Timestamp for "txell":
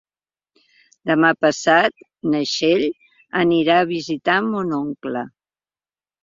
2.53-2.85